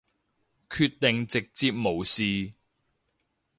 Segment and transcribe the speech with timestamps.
[0.67, 2.55] 決定直接無視